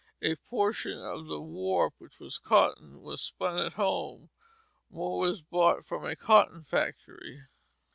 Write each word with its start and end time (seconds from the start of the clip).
A 0.23 0.35
portion 0.35 0.97
of 0.97 1.27
the 1.27 1.39
warp, 1.39 1.93
which 1.99 2.19
was 2.19 2.39
cotton, 2.39 3.03
was 3.03 3.21
spun 3.21 3.59
at 3.63 3.73
home; 3.73 4.31
more 4.89 5.19
was 5.19 5.43
bought 5.43 5.85
from 5.85 6.05
a 6.05 6.15
cotton 6.15 6.63
factory. 6.63 7.43